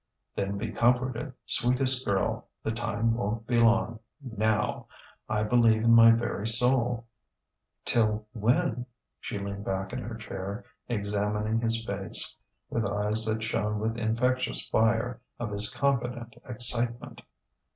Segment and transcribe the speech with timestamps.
[0.35, 4.87] "Then be comforted, sweetest girl; the time won't be long, now
[5.29, 7.05] I believe in my very soul."
[7.85, 8.87] "Till when?"
[9.21, 12.35] She leaned back in her chair, examining his face
[12.67, 17.21] with eyes that shone with infectious fire of his confident excitement.